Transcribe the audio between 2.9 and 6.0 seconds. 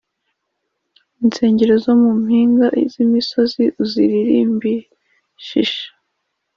z imisozi uzirimbishisha